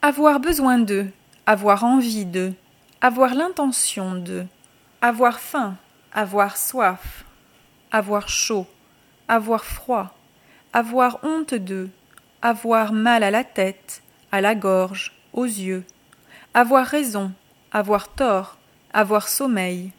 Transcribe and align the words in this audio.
Avoir 0.00 0.38
besoin 0.38 0.78
de, 0.78 1.06
avoir 1.44 1.82
envie 1.82 2.24
de, 2.24 2.52
avoir 3.00 3.34
l'intention 3.34 4.14
de, 4.14 4.46
avoir 5.00 5.40
faim, 5.40 5.76
avoir 6.12 6.56
soif, 6.56 7.24
avoir 7.90 8.28
chaud, 8.28 8.68
avoir 9.26 9.64
froid, 9.64 10.14
avoir 10.72 11.18
honte 11.24 11.54
de, 11.54 11.88
avoir 12.42 12.92
mal 12.92 13.24
à 13.24 13.32
la 13.32 13.42
tête, 13.42 14.02
à 14.30 14.40
la 14.40 14.54
gorge, 14.54 15.12
aux 15.32 15.46
yeux, 15.46 15.84
avoir 16.54 16.86
raison, 16.86 17.32
avoir 17.72 18.06
tort, 18.06 18.56
avoir 18.92 19.26
sommeil, 19.26 19.90